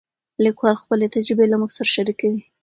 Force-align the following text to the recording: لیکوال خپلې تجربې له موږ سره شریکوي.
لیکوال 0.43 0.75
خپلې 0.83 1.11
تجربې 1.15 1.45
له 1.49 1.55
موږ 1.59 1.71
سره 1.77 1.91
شریکوي. 1.95 2.39